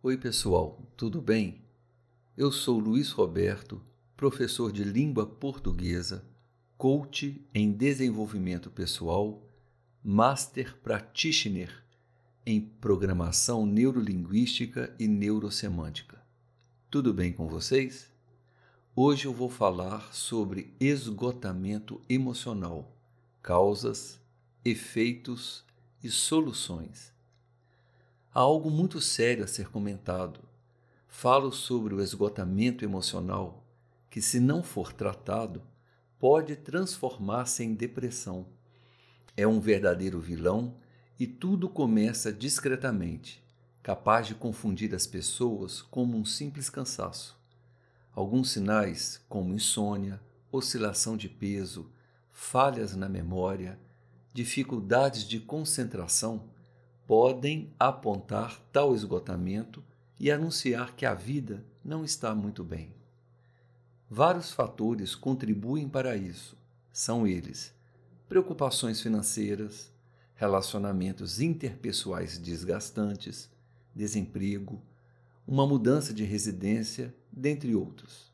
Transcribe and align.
Oi, 0.00 0.16
pessoal, 0.16 0.80
tudo 0.96 1.20
bem? 1.20 1.60
Eu 2.36 2.52
sou 2.52 2.78
Luiz 2.78 3.10
Roberto, 3.10 3.82
professor 4.16 4.70
de 4.70 4.84
língua 4.84 5.26
portuguesa, 5.26 6.24
coach 6.76 7.44
em 7.52 7.72
desenvolvimento 7.72 8.70
pessoal, 8.70 9.42
master 10.00 10.76
practitioner 10.84 11.82
em 12.46 12.60
programação 12.60 13.66
neurolinguística 13.66 14.94
e 15.00 15.08
neurosemântica. 15.08 16.22
Tudo 16.88 17.12
bem 17.12 17.32
com 17.32 17.48
vocês? 17.48 18.08
Hoje 18.94 19.24
eu 19.24 19.34
vou 19.34 19.50
falar 19.50 20.14
sobre 20.14 20.72
esgotamento 20.78 22.00
emocional, 22.08 22.96
causas, 23.42 24.20
efeitos 24.64 25.64
e 26.00 26.08
soluções. 26.08 27.17
Há 28.38 28.42
algo 28.42 28.70
muito 28.70 29.00
sério 29.00 29.42
a 29.42 29.48
ser 29.48 29.68
comentado. 29.68 30.38
Falo 31.08 31.50
sobre 31.50 31.92
o 31.92 32.00
esgotamento 32.00 32.84
emocional, 32.84 33.66
que, 34.08 34.22
se 34.22 34.38
não 34.38 34.62
for 34.62 34.92
tratado, 34.92 35.60
pode 36.20 36.54
transformar-se 36.54 37.64
em 37.64 37.74
depressão. 37.74 38.46
É 39.36 39.44
um 39.44 39.58
verdadeiro 39.58 40.20
vilão 40.20 40.76
e 41.18 41.26
tudo 41.26 41.68
começa 41.68 42.32
discretamente, 42.32 43.42
capaz 43.82 44.28
de 44.28 44.36
confundir 44.36 44.94
as 44.94 45.04
pessoas 45.04 45.82
como 45.82 46.16
um 46.16 46.24
simples 46.24 46.70
cansaço. 46.70 47.36
Alguns 48.14 48.52
sinais, 48.52 49.20
como 49.28 49.52
insônia, 49.52 50.20
oscilação 50.52 51.16
de 51.16 51.28
peso, 51.28 51.90
falhas 52.30 52.94
na 52.94 53.08
memória, 53.08 53.76
dificuldades 54.32 55.24
de 55.24 55.40
concentração, 55.40 56.48
podem 57.08 57.72
apontar 57.78 58.60
tal 58.70 58.94
esgotamento 58.94 59.82
e 60.20 60.30
anunciar 60.30 60.94
que 60.94 61.06
a 61.06 61.14
vida 61.14 61.64
não 61.82 62.04
está 62.04 62.34
muito 62.34 62.62
bem. 62.62 62.92
Vários 64.10 64.52
fatores 64.52 65.14
contribuem 65.14 65.88
para 65.88 66.14
isso. 66.18 66.54
São 66.92 67.26
eles: 67.26 67.74
preocupações 68.28 69.00
financeiras, 69.00 69.90
relacionamentos 70.34 71.40
interpessoais 71.40 72.36
desgastantes, 72.38 73.50
desemprego, 73.94 74.78
uma 75.46 75.66
mudança 75.66 76.12
de 76.12 76.24
residência, 76.24 77.14
dentre 77.32 77.74
outros. 77.74 78.30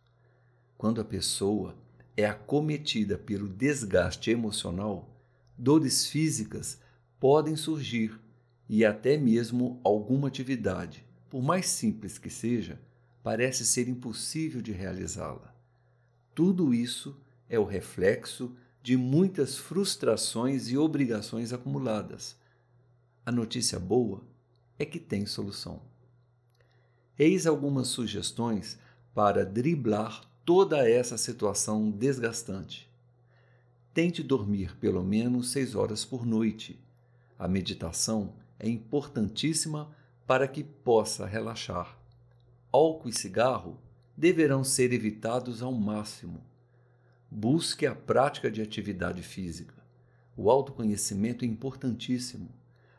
Quando 0.77 1.01
a 1.01 1.05
pessoa 1.05 1.77
é 2.17 2.27
acometida 2.27 3.17
pelo 3.17 3.47
desgaste 3.47 4.33
emocional, 4.33 5.09
dores 5.57 6.09
físicas 6.09 6.81
podem 7.21 7.55
surgir 7.55 8.24
e 8.69 8.85
até 8.85 9.17
mesmo 9.17 9.81
alguma 9.85 10.29
atividade, 10.29 11.05
por 11.29 11.43
mais 11.43 11.67
simples 11.67 12.19
que 12.19 12.31
seja, 12.31 12.81
parece 13.23 13.65
ser 13.65 13.89
impossível 13.89 14.61
de 14.61 14.73
realizá-la. 14.73 15.55
Tudo 16.35 16.75
isso 16.75 17.17
é 17.49 17.59
o 17.59 17.65
reflexo 17.65 18.55
de 18.83 18.97
muitas 18.97 19.57
frustrações 19.57 20.69
e 20.69 20.77
obrigações 20.77 21.53
acumuladas. 21.53 22.37
A 23.25 23.33
notícia 23.33 23.79
boa 23.79 24.23
é 24.79 24.85
que 24.85 24.99
tem 24.99 25.25
solução. 25.25 25.81
Eis 27.19 27.47
algumas 27.47 27.89
sugestões 27.89 28.79
para 29.15 29.47
driblar 29.47 30.23
toda 30.45 30.89
essa 30.89 31.17
situação 31.17 31.91
desgastante. 31.91 32.91
Tente 33.95 34.23
dormir 34.23 34.77
pelo 34.77 35.03
menos 35.03 35.51
seis 35.51 35.75
horas 35.75 36.05
por 36.05 36.27
noite. 36.27 36.79
A 37.39 37.47
meditação 37.47 38.35
é 38.59 38.69
importantíssima 38.69 39.91
para 40.27 40.49
que 40.49 40.65
possa 40.65 41.27
relaxar. 41.27 41.99
Álcool 42.73 43.09
e 43.09 43.13
cigarro 43.13 43.79
deverão 44.17 44.65
ser 44.65 44.93
evitados 44.93 45.63
ao 45.63 45.73
máximo. 45.73 46.41
Busque 47.31 47.87
a 47.87 47.95
prática 47.95 48.51
de 48.51 48.63
atividade 48.63 49.23
física. 49.23 49.75
O 50.37 50.51
autoconhecimento 50.51 51.45
é 51.45 51.49
importantíssimo. 51.49 52.49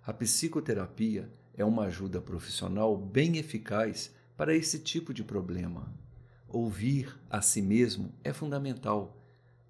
A 0.06 0.14
psicoterapia 0.14 1.30
é 1.58 1.64
uma 1.64 1.86
ajuda 1.86 2.22
profissional 2.22 2.98
bem 2.98 3.38
eficaz 3.38 4.14
para 4.38 4.56
esse 4.56 4.80
tipo 4.80 5.14
de 5.14 5.24
problema. 5.24 5.92
Ouvir 6.48 7.18
a 7.30 7.42
si 7.42 7.62
mesmo 7.62 8.14
é 8.24 8.32
fundamental. 8.32 9.18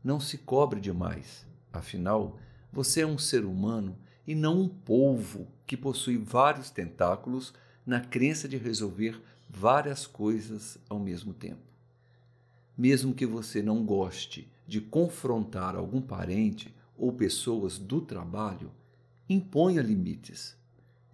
Não 0.03 0.19
se 0.19 0.38
cobre 0.38 0.79
demais. 0.79 1.45
Afinal, 1.72 2.40
você 2.72 3.01
é 3.01 3.07
um 3.07 3.18
ser 3.18 3.45
humano 3.45 3.97
e 4.28 4.34
não 4.34 4.62
um 4.62 4.68
polvo 4.68 5.47
que 5.66 5.78
possui 5.78 6.18
vários 6.18 6.69
tentáculos 6.69 7.53
na 7.86 8.00
crença 8.00 8.47
de 8.47 8.58
resolver 8.58 9.22
várias 9.50 10.08
coisas 10.08 10.78
ao 10.90 11.00
mesmo 11.00 11.34
tempo. 11.34 11.62
Mesmo 12.78 13.13
que 13.13 13.25
você 13.25 13.62
não 13.62 13.86
goste 13.86 14.52
de 14.68 14.81
confrontar 14.81 15.75
algum 15.75 16.02
parente 16.02 16.74
ou 16.97 17.13
pessoas 17.13 17.78
do 17.78 18.02
trabalho, 18.02 18.72
imponha 19.30 19.81
limites. 19.81 20.56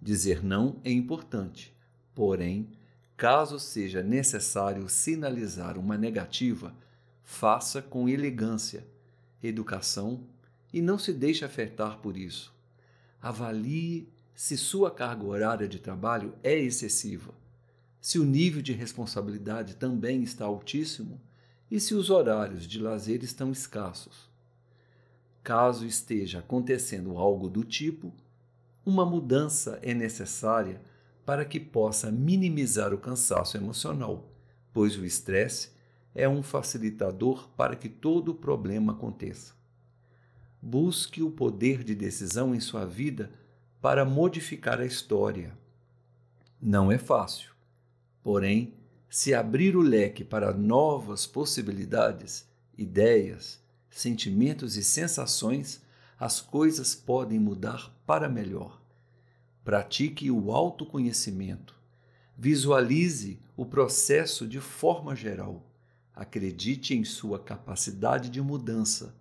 Dizer 0.00 0.42
não 0.42 0.76
é 0.82 0.90
importante, 0.90 1.72
porém, 2.14 2.68
caso 3.16 3.58
seja 3.60 4.02
necessário 4.02 4.88
sinalizar 4.88 5.78
uma 5.78 5.96
negativa, 5.96 6.74
faça 7.22 7.80
com 7.80 8.08
elegância, 8.08 8.84
educação 9.42 10.20
e 10.72 10.82
não 10.82 10.98
se 10.98 11.12
deixe 11.12 11.44
afetar 11.44 11.98
por 11.98 12.16
isso. 12.16 12.52
Avalie 13.22 14.12
se 14.34 14.56
sua 14.56 14.90
carga 14.90 15.24
horária 15.24 15.68
de 15.68 15.78
trabalho 15.78 16.34
é 16.42 16.58
excessiva, 16.58 17.32
se 18.00 18.18
o 18.18 18.24
nível 18.24 18.60
de 18.60 18.72
responsabilidade 18.72 19.76
também 19.76 20.24
está 20.24 20.44
altíssimo 20.44 21.20
e 21.70 21.78
se 21.78 21.94
os 21.94 22.10
horários 22.10 22.66
de 22.66 22.80
lazer 22.80 23.22
estão 23.22 23.52
escassos. 23.52 24.28
Caso 25.40 25.86
esteja 25.86 26.40
acontecendo 26.40 27.16
algo 27.16 27.48
do 27.48 27.62
tipo, 27.62 28.12
uma 28.84 29.06
mudança 29.06 29.78
é 29.82 29.94
necessária 29.94 30.82
para 31.24 31.44
que 31.44 31.60
possa 31.60 32.10
minimizar 32.10 32.92
o 32.92 32.98
cansaço 32.98 33.56
emocional, 33.56 34.28
pois 34.72 34.98
o 34.98 35.04
estresse 35.04 35.70
é 36.12 36.28
um 36.28 36.42
facilitador 36.42 37.48
para 37.50 37.76
que 37.76 37.88
todo 37.88 38.32
o 38.32 38.34
problema 38.34 38.94
aconteça. 38.94 39.61
Busque 40.64 41.20
o 41.20 41.28
poder 41.28 41.82
de 41.82 41.92
decisão 41.92 42.54
em 42.54 42.60
sua 42.60 42.86
vida 42.86 43.32
para 43.80 44.04
modificar 44.04 44.80
a 44.80 44.86
história. 44.86 45.58
Não 46.60 46.92
é 46.92 46.98
fácil, 46.98 47.52
porém, 48.22 48.72
se 49.10 49.34
abrir 49.34 49.76
o 49.76 49.80
leque 49.80 50.22
para 50.22 50.54
novas 50.54 51.26
possibilidades, 51.26 52.48
ideias, 52.78 53.60
sentimentos 53.90 54.76
e 54.76 54.84
sensações, 54.84 55.82
as 56.16 56.40
coisas 56.40 56.94
podem 56.94 57.40
mudar 57.40 57.92
para 58.06 58.28
melhor. 58.28 58.80
Pratique 59.64 60.30
o 60.30 60.52
autoconhecimento. 60.52 61.74
Visualize 62.38 63.40
o 63.56 63.66
processo 63.66 64.46
de 64.46 64.60
forma 64.60 65.16
geral. 65.16 65.68
Acredite 66.14 66.94
em 66.94 67.02
sua 67.02 67.40
capacidade 67.40 68.30
de 68.30 68.40
mudança 68.40 69.20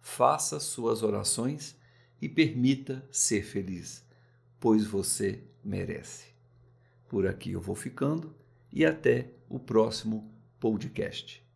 faça 0.00 0.58
suas 0.60 1.02
orações 1.02 1.76
e 2.20 2.28
permita 2.28 3.06
ser 3.10 3.42
feliz, 3.42 4.04
pois 4.58 4.86
você 4.86 5.42
merece. 5.64 6.26
Por 7.08 7.26
aqui 7.26 7.52
eu 7.52 7.60
vou 7.60 7.74
ficando 7.74 8.34
e 8.72 8.84
até 8.84 9.30
o 9.48 9.58
próximo 9.58 10.30
podcast. 10.58 11.49